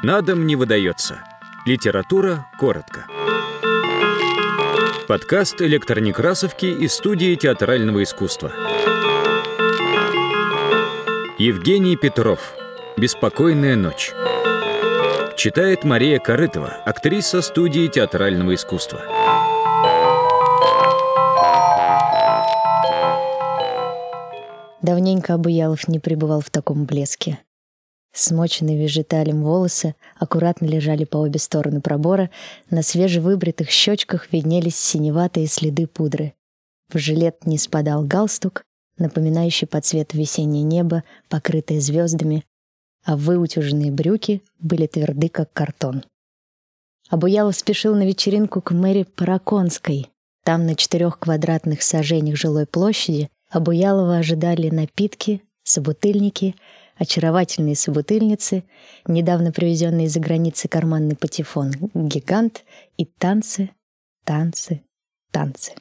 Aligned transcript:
На 0.00 0.22
дом 0.22 0.46
не 0.46 0.54
выдается. 0.54 1.24
Литература 1.66 2.46
коротко. 2.56 3.06
Подкаст 5.08 5.60
электронекрасовки 5.60 6.66
из 6.66 6.92
студии 6.92 7.34
театрального 7.34 8.04
искусства. 8.04 8.52
Евгений 11.36 11.96
Петров. 11.96 12.54
Беспокойная 12.96 13.74
ночь. 13.74 14.12
Читает 15.36 15.82
Мария 15.82 16.20
Корытова, 16.20 16.68
актриса 16.84 17.42
студии 17.42 17.88
театрального 17.88 18.54
искусства. 18.54 19.02
Давненько 24.80 25.34
Абуялов 25.34 25.88
не 25.88 25.98
пребывал 25.98 26.40
в 26.40 26.50
таком 26.50 26.84
блеске. 26.84 27.40
Смоченные 28.12 28.78
вежиталем 28.78 29.42
волосы 29.42 29.94
аккуратно 30.16 30.66
лежали 30.66 31.04
по 31.04 31.18
обе 31.18 31.38
стороны 31.38 31.80
пробора, 31.80 32.30
на 32.70 32.82
свежевыбритых 32.82 33.70
щечках 33.70 34.32
виднелись 34.32 34.76
синеватые 34.76 35.46
следы 35.46 35.86
пудры. 35.86 36.34
В 36.92 36.98
жилет 36.98 37.46
не 37.46 37.58
спадал 37.58 38.02
галстук, 38.02 38.62
напоминающий 38.96 39.66
по 39.66 39.80
цвету 39.80 40.16
весеннее 40.16 40.62
небо, 40.62 41.04
покрытое 41.28 41.80
звездами, 41.80 42.44
а 43.04 43.16
выутюженные 43.16 43.92
брюки 43.92 44.42
были 44.58 44.86
тверды, 44.86 45.28
как 45.28 45.52
картон. 45.52 46.04
Абуялов 47.08 47.56
спешил 47.56 47.94
на 47.94 48.04
вечеринку 48.06 48.60
к 48.60 48.72
мэри 48.72 49.04
Параконской. 49.04 50.10
Там, 50.44 50.66
на 50.66 50.74
четырех 50.74 51.18
квадратных 51.18 51.82
сажениях 51.82 52.36
жилой 52.36 52.66
площади, 52.66 53.30
Абуялова 53.50 54.18
ожидали 54.18 54.68
напитки, 54.68 55.42
собутыльники, 55.62 56.54
очаровательные 56.98 57.76
собутыльницы, 57.76 58.64
недавно 59.06 59.52
привезенный 59.52 60.04
из-за 60.04 60.20
границы 60.20 60.68
карманный 60.68 61.16
патефон 61.16 61.72
«Гигант» 61.94 62.64
и 62.96 63.04
танцы, 63.04 63.70
танцы, 64.24 64.82
танцы. 65.30 65.72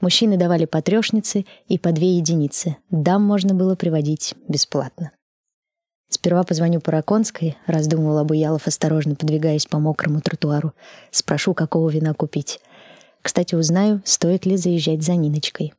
Мужчины 0.00 0.36
давали 0.36 0.64
по 0.64 0.80
трёшнице 0.80 1.44
и 1.66 1.78
по 1.78 1.90
две 1.92 2.16
единицы. 2.16 2.76
Дам 2.90 3.22
можно 3.22 3.54
было 3.54 3.74
приводить 3.74 4.34
бесплатно. 4.46 5.10
Сперва 6.08 6.42
позвоню 6.42 6.80
Параконской, 6.80 7.56
раздумывал 7.66 8.18
Абуялов, 8.18 8.66
осторожно 8.66 9.14
подвигаясь 9.14 9.66
по 9.66 9.78
мокрому 9.78 10.20
тротуару. 10.20 10.72
Спрошу, 11.10 11.52
какого 11.52 11.90
вина 11.90 12.14
купить. 12.14 12.60
Кстати, 13.20 13.54
узнаю, 13.54 14.00
стоит 14.04 14.46
ли 14.46 14.56
заезжать 14.56 15.02
за 15.02 15.16
Ниночкой. 15.16 15.74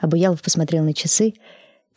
Абуялов 0.00 0.40
посмотрел 0.40 0.84
на 0.84 0.94
часы. 0.94 1.34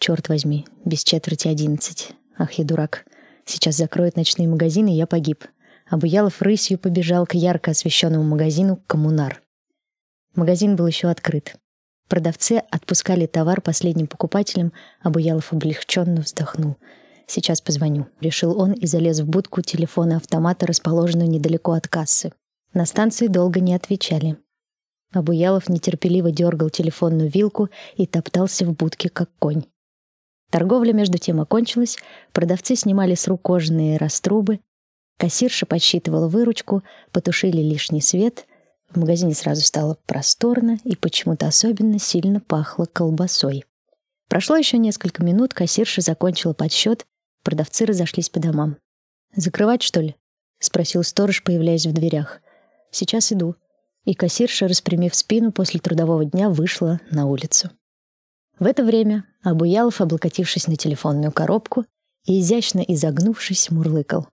Черт 0.02 0.30
возьми, 0.30 0.66
без 0.84 1.04
четверти 1.04 1.48
одиннадцать. 1.48 2.14
Ах, 2.36 2.54
я 2.54 2.66
дурак. 2.66 3.06
Сейчас 3.46 3.78
закроют 3.78 4.16
ночные 4.16 4.48
магазины, 4.48 4.90
и 4.90 4.98
я 4.98 5.06
погиб. 5.06 5.46
Абуялов 5.88 6.42
рысью 6.42 6.80
побежал 6.80 7.28
к 7.28 7.36
ярко 7.36 7.70
освещенному 7.70 8.24
магазину 8.24 8.82
«Коммунар». 8.88 9.44
Магазин 10.34 10.76
был 10.76 10.88
еще 10.88 11.08
открыт. 11.08 11.56
Продавцы 12.10 12.64
отпускали 12.72 13.28
товар 13.28 13.62
последним 13.62 14.08
покупателям, 14.08 14.74
Абуялов 15.02 15.54
облегченно 15.54 16.22
вздохнул— 16.22 16.78
Сейчас 17.28 17.62
позвоню, 17.62 18.08
решил 18.20 18.60
он 18.60 18.74
и 18.74 18.86
залез 18.88 19.22
в 19.22 19.26
будку 19.26 19.62
телефона 19.62 20.18
автомата, 20.18 20.66
расположенную 20.68 21.30
недалеко 21.30 21.72
от 21.72 21.88
кассы. 21.88 22.34
На 22.74 22.86
станции 22.86 23.28
долго 23.28 23.62
не 23.62 23.74
отвечали. 23.74 24.36
Абуялов 25.14 25.70
нетерпеливо 25.70 26.32
дергал 26.32 26.70
телефонную 26.70 27.30
вилку 27.30 27.70
и 27.96 28.06
топтался 28.06 28.66
в 28.66 28.74
будке, 28.74 29.08
как 29.08 29.30
конь. 29.40 29.64
Торговля 30.52 30.94
между 30.94 31.18
тем 31.18 31.42
окончилась, 31.42 31.98
продавцы 32.34 32.76
снимали 32.76 33.16
с 33.16 33.28
рук 33.28 33.42
кожаные 33.42 33.98
раструбы, 33.98 34.60
кассирша 35.18 35.66
подсчитывала 35.66 36.28
выручку, 36.28 36.84
потушили 37.12 37.62
лишний 37.62 38.02
свет, 38.02 38.46
в 38.90 39.00
магазине 39.00 39.34
сразу 39.34 39.62
стало 39.62 39.98
просторно 40.06 40.78
и 40.84 40.96
почему-то 40.96 41.48
особенно 41.48 41.98
сильно 41.98 42.42
пахло 42.42 42.86
колбасой. 42.86 43.64
Прошло 44.28 44.56
еще 44.58 44.78
несколько 44.78 45.24
минут, 45.24 45.54
кассирша 45.54 46.02
закончила 46.02 46.54
подсчет 46.54 47.06
Продавцы 47.44 47.86
разошлись 47.86 48.30
по 48.30 48.40
домам. 48.40 48.78
«Закрывать, 49.36 49.82
что 49.82 50.02
ли?»— 50.02 50.16
спросил 50.60 51.04
сторож, 51.04 51.44
появляясь 51.44 51.88
в 51.88 51.94
дверях. 51.94 52.42
«Сейчас 52.92 53.32
иду». 53.32 53.56
И 54.06 54.14
кассирша, 54.14 54.68
распрямив 54.68 55.16
спину 55.16 55.52
после 55.52 55.80
трудового 55.80 56.26
дня, 56.26 56.50
вышла 56.50 57.00
на 57.10 57.28
улицу. 57.28 57.70
В 58.62 58.66
это 58.68 58.84
время 58.84 59.26
Абуялов, 59.42 60.02
облокотившись 60.02 60.68
на 60.68 60.76
телефонную 60.76 61.32
коробку 61.32 61.84
и 62.26 62.40
изящно 62.40 62.82
изогнувшись, 62.82 63.72
мурлыкал. 63.72 64.28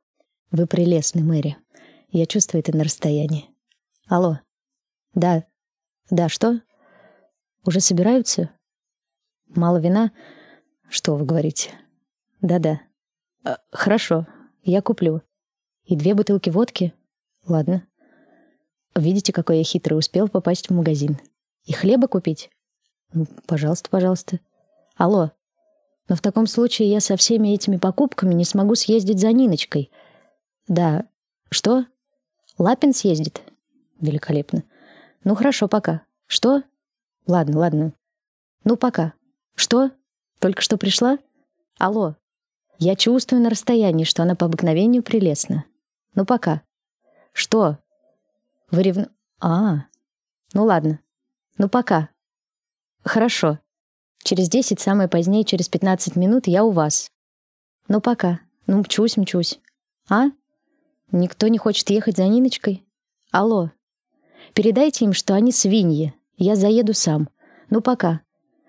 «Вы 0.50 0.66
прелестны, 0.66 1.22
Мэри. 1.22 1.56
Я 2.10 2.26
чувствую 2.26 2.60
это 2.60 2.76
на 2.76 2.84
расстоянии. 2.84 3.48
Алло. 4.06 4.40
Да. 5.14 5.46
Да, 6.10 6.28
что? 6.28 6.60
Уже 7.64 7.80
собираются? 7.80 8.50
Мало 9.46 9.78
вина? 9.78 10.12
Что 10.90 11.16
вы 11.16 11.24
говорите? 11.24 11.70
Да-да. 12.42 12.82
Э, 13.46 13.56
хорошо, 13.72 14.26
я 14.62 14.82
куплю. 14.82 15.22
И 15.84 15.96
две 15.96 16.12
бутылки 16.12 16.50
водки? 16.50 16.92
Ладно. 17.46 17.88
Видите, 18.94 19.32
какой 19.32 19.56
я 19.56 19.64
хитрый, 19.64 19.98
успел 19.98 20.28
попасть 20.28 20.68
в 20.68 20.74
магазин. 20.74 21.18
И 21.64 21.72
хлеба 21.72 22.08
купить? 22.08 22.50
Ну, 23.12 23.26
пожалуйста, 23.46 23.88
пожалуйста. 23.90 24.40
Алло. 24.96 25.32
Но 26.08 26.16
в 26.16 26.20
таком 26.20 26.46
случае 26.46 26.90
я 26.90 27.00
со 27.00 27.16
всеми 27.16 27.48
этими 27.48 27.76
покупками 27.76 28.34
не 28.34 28.44
смогу 28.44 28.74
съездить 28.74 29.20
за 29.20 29.32
Ниночкой. 29.32 29.90
Да. 30.66 31.04
Что? 31.50 31.86
Лапин 32.58 32.92
съездит? 32.92 33.42
Великолепно. 34.00 34.62
Ну 35.24 35.34
хорошо, 35.34 35.68
пока. 35.68 36.02
Что? 36.26 36.62
Ладно, 37.26 37.58
ладно. 37.58 37.92
Ну 38.64 38.76
пока. 38.76 39.12
Что? 39.54 39.90
Только 40.38 40.62
что 40.62 40.76
пришла? 40.76 41.18
Алло. 41.78 42.16
Я 42.78 42.96
чувствую 42.96 43.42
на 43.42 43.50
расстоянии, 43.50 44.04
что 44.04 44.22
она 44.22 44.34
по 44.34 44.46
обыкновению 44.46 45.02
прелестна. 45.02 45.64
Ну 46.14 46.24
пока. 46.24 46.62
Что? 47.32 47.78
Вы 48.70 48.82
ревну... 48.82 49.08
А, 49.40 49.84
ну 50.52 50.64
ладно. 50.64 51.00
Ну 51.56 51.68
пока. 51.68 52.08
Хорошо. 53.08 53.58
Через 54.22 54.50
десять, 54.50 54.80
самое 54.80 55.08
позднее, 55.08 55.42
через 55.42 55.70
пятнадцать 55.70 56.14
минут 56.14 56.46
я 56.46 56.62
у 56.62 56.70
вас. 56.70 57.10
Ну 57.88 58.02
пока. 58.02 58.40
Ну 58.66 58.80
мчусь, 58.80 59.16
мчусь. 59.16 59.58
А? 60.10 60.26
Никто 61.10 61.48
не 61.48 61.56
хочет 61.56 61.88
ехать 61.88 62.18
за 62.18 62.26
Ниночкой? 62.26 62.84
Алло. 63.30 63.70
Передайте 64.52 65.06
им, 65.06 65.14
что 65.14 65.34
они 65.34 65.52
свиньи. 65.52 66.12
Я 66.36 66.54
заеду 66.54 66.92
сам. 66.92 67.30
Ну 67.70 67.80
пока. 67.80 68.20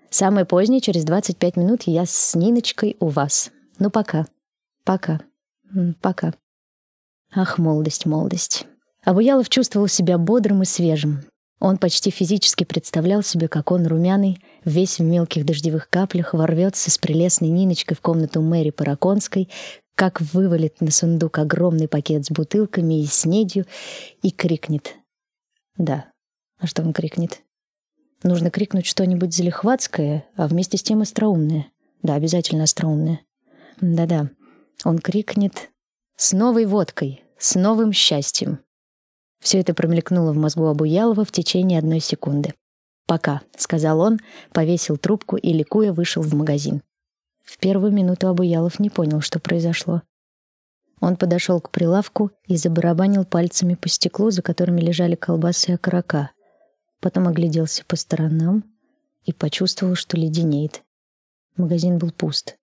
Самое 0.08 0.46
позднее, 0.46 0.80
через 0.80 1.04
двадцать 1.04 1.36
пять 1.36 1.56
минут, 1.56 1.82
я 1.84 2.06
с 2.06 2.34
Ниночкой 2.34 2.96
у 2.98 3.08
вас. 3.08 3.50
Ну, 3.78 3.90
пока. 3.90 4.26
Пока. 4.84 5.20
Пока. 6.00 6.32
Ах, 7.30 7.58
молодость, 7.58 8.06
молодость. 8.06 8.66
Абуялов 9.04 9.50
чувствовал 9.50 9.86
себя 9.86 10.16
бодрым 10.16 10.62
и 10.62 10.64
свежим. 10.64 11.24
Он 11.60 11.76
почти 11.76 12.10
физически 12.10 12.64
представлял 12.64 13.22
себе, 13.22 13.46
как 13.46 13.70
он 13.70 13.86
румяный, 13.86 14.40
весь 14.64 14.98
в 14.98 15.02
мелких 15.02 15.44
дождевых 15.44 15.90
каплях, 15.90 16.32
ворвется 16.32 16.90
с 16.90 16.96
прелестной 16.96 17.48
Ниночкой 17.48 17.96
в 17.96 18.00
комнату 18.00 18.40
Мэри 18.40 18.70
Параконской, 18.70 19.50
как 19.94 20.22
вывалит 20.22 20.80
на 20.80 20.90
сундук 20.90 21.38
огромный 21.38 21.86
пакет 21.86 22.24
с 22.24 22.30
бутылками 22.30 23.02
и 23.02 23.04
снедью 23.04 23.66
и 24.22 24.30
крикнет. 24.30 24.94
Да, 25.76 26.06
а 26.58 26.66
что 26.66 26.82
он 26.82 26.94
крикнет? 26.94 27.42
Нужно 28.22 28.50
крикнуть 28.50 28.86
что-нибудь 28.86 29.34
залихватское, 29.34 30.26
а 30.36 30.48
вместе 30.48 30.78
с 30.78 30.82
тем 30.82 31.02
остроумное. 31.02 31.66
Да, 32.02 32.14
обязательно 32.14 32.64
остроумное. 32.64 33.20
Да-да, 33.82 34.30
он 34.84 34.98
крикнет 34.98 35.70
«С 36.16 36.32
новой 36.32 36.64
водкой! 36.64 37.22
С 37.38 37.54
новым 37.54 37.92
счастьем!» 37.92 38.60
Все 39.40 39.60
это 39.60 39.74
промелькнуло 39.74 40.32
в 40.32 40.36
мозгу 40.36 40.66
Абуялова 40.66 41.24
в 41.24 41.32
течение 41.32 41.78
одной 41.78 42.00
секунды. 42.00 42.54
«Пока»,— 43.06 43.40
сказал 43.56 44.00
он, 44.00 44.20
повесил 44.52 44.96
трубку 44.96 45.36
и, 45.36 45.52
ликуя, 45.52 45.92
вышел 45.92 46.22
в 46.22 46.34
магазин. 46.34 46.82
В 47.42 47.58
первую 47.58 47.90
минуту 47.90 48.28
Абуялов 48.28 48.78
не 48.78 48.90
понял, 48.90 49.20
что 49.20 49.40
произошло. 49.40 50.02
Он 51.00 51.16
подошел 51.16 51.60
к 51.60 51.70
прилавку 51.70 52.30
и 52.46 52.56
забарабанил 52.56 53.24
пальцами 53.24 53.74
по 53.74 53.88
стеклу, 53.88 54.30
за 54.30 54.42
которыми 54.42 54.80
лежали 54.80 55.16
колбасы 55.16 55.72
и 55.72 55.74
окорока. 55.74 56.30
Потом 57.00 57.26
огляделся 57.26 57.84
по 57.86 57.96
сторонам 57.96 58.64
и 59.24 59.32
почувствовал, 59.32 59.94
что 59.94 60.18
леденеет. 60.18 60.82
Магазин 61.56 61.98
был 61.98 62.12
пуст. 62.12 62.56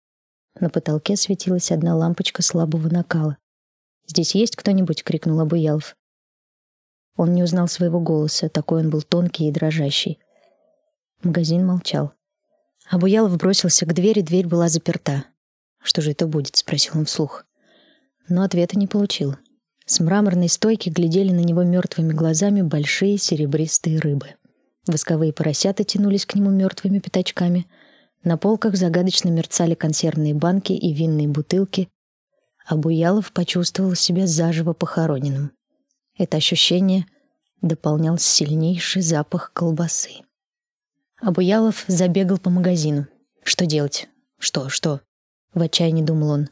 На 0.60 0.70
потолке 0.70 1.18
светилась 1.18 1.72
одна 1.72 1.96
лампочка 1.96 2.44
слабого 2.44 2.88
накала. 2.88 3.38
«Здесь 4.08 4.36
есть 4.36 4.56
кто-нибудь?»— 4.56 5.04
крикнул 5.06 5.40
Абуялов. 5.40 5.96
Он 7.18 7.34
не 7.34 7.44
узнал 7.44 7.68
своего 7.68 8.00
голоса, 8.00 8.48
такой 8.48 8.82
он 8.82 8.90
был 8.90 9.02
тонкий 9.02 9.50
и 9.50 9.52
дрожащий. 9.52 10.20
Магазин 11.24 11.66
молчал. 11.66 12.14
Абуялов 12.90 13.36
бросился 13.38 13.86
к 13.86 13.94
двери, 13.94 14.22
дверь 14.22 14.48
была 14.48 14.70
заперта. 14.70 15.26
«Что 15.84 16.02
же 16.02 16.12
это 16.12 16.28
будет?»— 16.28 16.56
спросил 16.58 16.94
он 16.96 17.06
вслух. 17.06 17.44
но 18.30 18.44
ответа 18.44 18.78
не 18.78 18.88
получил. 18.88 19.36
С 19.86 20.02
мраморной 20.02 20.50
стойки 20.50 20.90
глядели 20.90 21.32
на 21.32 21.40
него 21.40 21.64
мертвыми 21.64 22.12
глазами 22.12 22.62
большие 22.62 23.18
серебристые 23.18 24.00
рыбы. 24.00 24.36
Восковые 24.86 25.32
поросята 25.32 25.86
тянулись 25.86 26.26
к 26.26 26.36
нему 26.36 26.50
мертвыми 26.50 27.00
пятачками. 27.00 27.68
На 28.24 28.38
полках 28.38 28.76
загадочно 28.76 29.30
мерцали 29.30 29.76
консервные 29.76 30.34
банки 30.34 30.74
и 30.74 30.94
винные 30.94 31.30
бутылки. 31.30 31.88
А 32.66 32.76
Буялов 32.76 33.32
почувствовал 33.32 33.96
себя 33.96 34.28
заживо 34.28 34.74
похороненным. 34.74 35.52
Это 36.18 36.38
ощущение 36.38 37.06
дополнял 37.62 38.18
сильнейший 38.18 39.02
запах 39.02 39.52
колбасы. 39.54 40.12
Абуялов 41.20 41.86
забегал 41.88 42.38
по 42.38 42.50
магазину. 42.50 43.08
Что 43.44 43.66
делать? 43.66 44.08
Что, 44.38 44.70
что? 44.70 45.02
В 45.54 45.62
отчаянии 45.62 46.04
думал 46.04 46.30
он. 46.32 46.50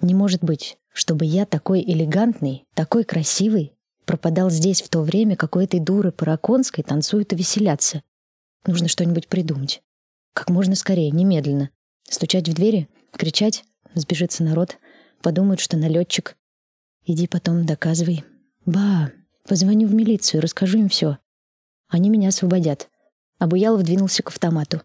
Не 0.00 0.14
может 0.14 0.42
быть, 0.42 0.76
чтобы 0.92 1.24
я 1.24 1.46
такой 1.46 1.82
элегантный, 1.82 2.66
такой 2.74 3.04
красивый, 3.04 3.72
пропадал 4.04 4.50
здесь 4.50 4.82
в 4.82 4.88
то 4.88 5.00
время, 5.02 5.36
как 5.36 5.56
у 5.56 5.60
этой 5.60 5.80
дуры 5.80 6.12
Параконской 6.12 6.82
танцуют 6.82 7.32
и 7.32 7.36
веселятся. 7.36 8.02
Нужно 8.66 8.88
что-нибудь 8.88 9.28
придумать. 9.28 9.82
Как 10.34 10.50
можно 10.50 10.74
скорее, 10.74 11.10
немедленно. 11.10 11.70
Стучать 12.08 12.48
в 12.48 12.54
двери, 12.54 12.88
кричать, 13.12 13.64
сбежится 13.94 14.42
народ, 14.42 14.78
подумают, 15.22 15.60
что 15.60 15.76
налетчик. 15.76 16.36
Иди 17.04 17.26
потом, 17.26 17.64
доказывай. 17.64 18.24
Ба, 18.64 19.10
позвоню 19.48 19.88
в 19.88 19.94
милицию, 19.94 20.40
расскажу 20.40 20.78
им 20.78 20.88
все. 20.88 21.18
Они 21.88 22.10
меня 22.10 22.28
освободят. 22.28 22.88
Абуялов 23.38 23.82
двинулся 23.82 24.22
к 24.22 24.28
автомату. 24.28 24.82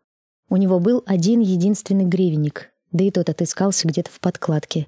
У 0.49 0.57
него 0.57 0.79
был 0.79 1.03
один 1.05 1.41
единственный 1.41 2.05
гривенник, 2.05 2.71
да 2.91 3.03
и 3.03 3.11
тот 3.11 3.29
отыскался 3.29 3.87
где-то 3.87 4.09
в 4.09 4.19
подкладке. 4.19 4.87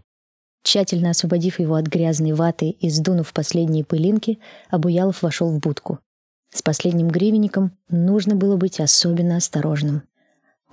Тщательно 0.63 1.12
освободив 1.12 1.59
его 1.59 1.75
от 1.75 1.88
грязной 1.88 2.33
ваты 2.33 2.69
и 2.69 2.89
сдунув 2.89 3.31
последние 3.33 3.86
пылинки, 3.86 4.39
Абуялов 4.69 5.21
вошел 5.21 5.50
в 5.50 5.59
будку. 5.59 6.00
С 6.51 6.62
последним 6.62 7.09
гривенником 7.09 7.77
нужно 7.89 8.36
было 8.36 8.57
быть 8.57 8.80
особенно 8.80 9.38
осторожным. 9.38 10.03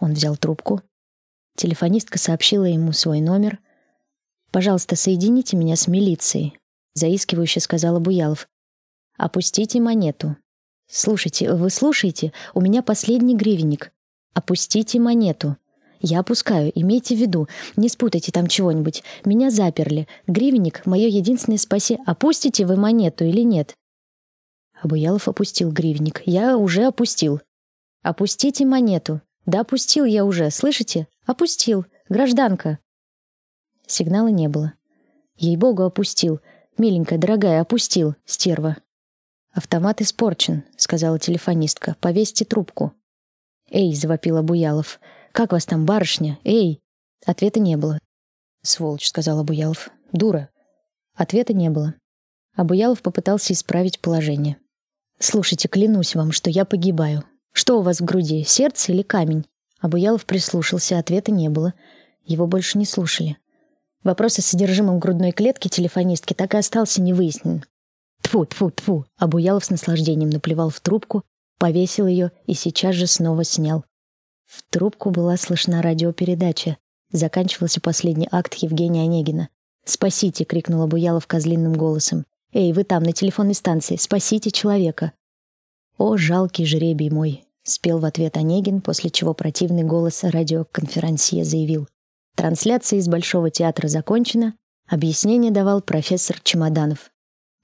Он 0.00 0.14
взял 0.14 0.36
трубку. 0.36 0.80
Телефонистка 1.56 2.18
сообщила 2.18 2.64
ему 2.64 2.92
свой 2.92 3.20
номер. 3.20 3.58
«Пожалуйста, 4.50 4.96
соедините 4.96 5.56
меня 5.56 5.76
с 5.76 5.86
милицией»,— 5.86 6.58
заискивающе 6.96 7.60
сказала 7.60 8.00
Буялов. 8.00 8.48
«Опустите 9.16 9.80
монету». 9.80 10.36
«Слушайте, 10.88 11.52
вы 11.52 11.70
слушаете? 11.70 12.32
У 12.54 12.60
меня 12.60 12.82
последний 12.82 13.36
гривенник. 13.36 13.92
Опустите 14.34 14.98
монету». 14.98 15.56
Я 16.00 16.20
опускаю, 16.20 16.70
имейте 16.74 17.16
в 17.16 17.18
виду, 17.18 17.48
не 17.76 17.88
спутайте 17.88 18.30
там 18.30 18.46
чего-нибудь. 18.46 19.02
Меня 19.24 19.50
заперли. 19.50 20.06
Гривенник— 20.26 20.82
мое 20.86 21.08
единственное 21.08 21.58
спаси. 21.58 21.98
Опустите 22.06 22.66
вы 22.66 22.76
монету 22.76 23.24
или 23.24 23.40
нет?» 23.40 23.74
Абуялов 24.80 25.26
опустил 25.26 25.72
гривенник. 25.72 26.22
«Я 26.26 26.58
уже 26.58 26.84
опустил». 26.84 27.40
«Опустите 28.02 28.64
монету». 28.64 29.20
«Да 29.46 29.60
опустил 29.60 30.04
я 30.04 30.24
уже, 30.24 30.50
слышите? 30.50 31.06
Опустил. 31.24 31.86
Гражданка». 32.08 32.78
Сигнала 33.86 34.28
не 34.28 34.48
было. 34.48 34.72
Ей-богу, 35.36 35.84
опустил. 35.84 36.40
Миленькая, 36.78 37.18
дорогая, 37.18 37.60
опустил, 37.60 38.14
стерва. 38.24 38.76
«Автомат 39.52 40.02
испорчен»,— 40.02 40.64
сказала 40.76 41.18
телефонистка. 41.18 41.96
«Повесьте 42.00 42.44
трубку». 42.44 42.92
«Эй»,— 43.70 43.94
завопила 43.96 44.42
Буялов,— 44.42 45.00
«Как 45.36 45.52
вас 45.52 45.66
там, 45.66 45.84
барышня? 45.84 46.38
Эй!» 46.44 46.80
Ответа 47.26 47.60
не 47.60 47.76
было. 47.76 47.98
«Сволочь»,— 48.62 49.06
сказал 49.08 49.38
Абуялов. 49.40 49.90
«Дура». 50.10 50.48
Ответа 51.14 51.52
не 51.52 51.68
было. 51.68 51.92
Абуялов 52.54 53.02
попытался 53.02 53.52
исправить 53.52 54.00
положение. 54.00 54.56
«Слушайте, 55.18 55.68
клянусь 55.68 56.14
вам, 56.14 56.32
что 56.32 56.48
я 56.48 56.64
погибаю. 56.64 57.22
Что 57.52 57.78
у 57.78 57.82
вас 57.82 58.00
в 58.00 58.04
груди, 58.06 58.44
сердце 58.44 58.92
или 58.92 59.02
камень?» 59.02 59.44
Абуялов 59.78 60.24
прислушался, 60.24 60.98
ответа 60.98 61.32
не 61.32 61.50
было. 61.50 61.74
Его 62.24 62.46
больше 62.46 62.78
не 62.78 62.86
слушали. 62.86 63.36
Вопрос 64.06 64.38
о 64.38 64.42
содержимом 64.42 65.00
грудной 65.00 65.32
клетки 65.32 65.66
телефонистки 65.66 66.32
так 66.32 66.54
и 66.54 66.58
остался 66.58 67.02
невыясненным. 67.02 67.64
Тфу, 68.22 68.46
тфу, 68.46 68.70
тфу. 68.70 69.04
Абуялов 69.16 69.64
с 69.64 69.70
наслаждением 69.70 70.30
наплевал 70.30 70.70
в 70.70 70.78
трубку, 70.78 71.24
повесил 71.58 72.06
ее 72.06 72.30
и 72.46 72.54
сейчас 72.54 72.94
же 72.94 73.08
снова 73.08 73.42
снял. 73.42 73.84
В 74.46 74.62
трубку 74.70 75.10
была 75.10 75.36
слышна 75.36 75.82
радиопередача. 75.82 76.76
Заканчивался 77.10 77.80
последний 77.80 78.28
акт 78.30 78.54
Евгения 78.54 79.02
Онегина. 79.02 79.48
«Спасите!»— 79.84 80.44
крикнула 80.46 80.86
Буялов 80.86 81.26
козлиным 81.26 81.72
голосом. 81.72 82.26
«Эй, 82.52 82.72
вы 82.72 82.84
там, 82.84 83.02
на 83.02 83.10
телефонной 83.10 83.54
станции! 83.54 83.96
Спасите 83.96 84.52
человека!» 84.52 85.14
«О, 85.98 86.16
жалкий 86.16 86.64
жребий 86.64 87.10
мой!»— 87.10 87.42
спел 87.64 87.98
в 87.98 88.04
ответ 88.04 88.36
Онегин, 88.36 88.82
после 88.82 89.10
чего 89.10 89.34
противный 89.34 89.82
голос 89.82 90.22
радиоконферансье 90.22 91.44
заявил. 91.44 91.88
Трансляция 92.36 92.98
из 92.98 93.08
Большого 93.08 93.50
театра 93.50 93.88
закончена. 93.88 94.54
Объяснение 94.86 95.50
давал 95.50 95.80
профессор 95.80 96.38
Чемоданов. 96.42 97.10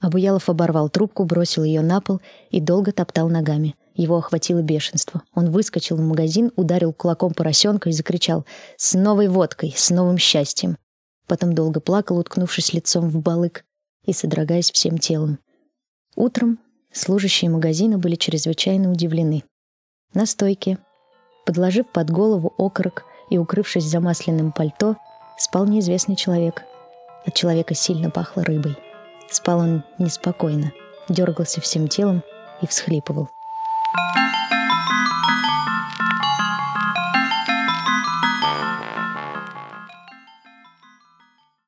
Абуялов 0.01 0.49
оборвал 0.49 0.89
трубку, 0.89 1.25
бросил 1.25 1.63
ее 1.63 1.83
на 1.83 2.01
пол 2.01 2.23
и 2.51 2.59
долго 2.59 2.91
топтал 2.91 3.29
ногами. 3.29 3.77
Его 3.95 4.17
охватило 4.17 4.63
бешенство. 4.63 5.23
Он 5.35 5.51
выскочил 5.51 5.97
в 5.97 6.01
магазин, 6.01 6.53
ударил 6.57 6.95
кулаком 6.95 7.35
поросенка 7.35 7.91
и 7.91 7.93
закричал 7.93 8.47
«С 8.79 8.95
новой 8.95 9.29
водкой! 9.29 9.75
С 9.77 9.91
новым 9.91 10.17
счастьем!» 10.17 10.79
Потом 11.27 11.53
долго 11.53 11.79
плакал, 11.79 12.17
уткнувшись 12.17 12.73
лицом 12.73 13.11
в 13.11 13.21
балык 13.21 13.67
и 14.07 14.15
содрогаясь 14.15 14.73
всем 14.73 14.97
телом. 14.97 15.39
Утром 16.17 16.59
служащие 16.91 17.51
магазина 17.51 17.99
были 17.99 18.17
чрезвычайно 18.17 18.91
удивлены. 18.91 19.45
На 20.15 20.25
стойке, 20.25 20.79
подложив 21.45 21.93
под 21.93 22.11
голову 22.11 22.55
окорок 22.57 23.05
и 23.33 23.39
укрывшись 23.39 23.89
замасленным 23.89 24.53
пальто, 24.53 24.97
спал 25.39 25.65
неизвестный 25.65 26.17
человек. 26.17 26.65
От 27.25 27.33
человека 27.33 27.75
сильно 27.75 28.11
пахло 28.11 28.45
рыбой. 28.45 28.77
Спал 29.31 29.61
он 29.61 29.85
неспокойно, 29.97 30.73
дергался 31.09 31.63
всем 31.63 31.89
телом 31.89 32.23
и 32.61 32.67
всхлипывал. 32.67 33.31